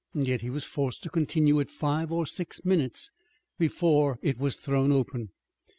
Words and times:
Yet 0.15 0.41
he 0.41 0.49
was 0.49 0.65
forced 0.65 1.03
to 1.03 1.11
continue 1.11 1.59
it 1.59 1.69
five 1.69 2.11
or 2.11 2.25
six 2.25 2.65
minutes 2.65 3.11
before 3.59 4.17
it 4.23 4.39
was 4.39 4.57
thrown 4.57 4.91
open. 4.91 5.29